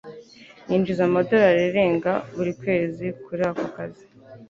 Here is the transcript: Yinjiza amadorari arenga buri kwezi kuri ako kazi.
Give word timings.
Yinjiza 0.69 1.01
amadorari 1.09 1.61
arenga 1.69 2.11
buri 2.35 2.51
kwezi 2.61 3.05
kuri 3.23 3.41
ako 3.49 3.65
kazi. 3.75 4.05